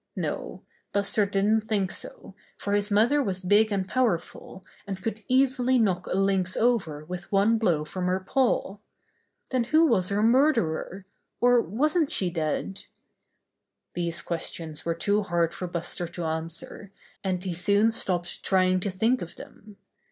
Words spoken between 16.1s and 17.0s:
answer,